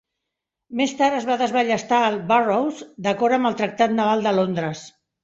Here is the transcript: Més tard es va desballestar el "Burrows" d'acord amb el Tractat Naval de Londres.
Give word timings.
Més 0.79 0.93
tard 1.01 1.17
es 1.17 1.27
va 1.31 1.35
desballestar 1.41 1.99
el 2.05 2.17
"Burrows" 2.31 2.79
d'acord 3.09 3.39
amb 3.39 3.51
el 3.51 3.59
Tractat 3.61 3.95
Naval 3.99 4.27
de 4.31 4.35
Londres. 4.39 4.83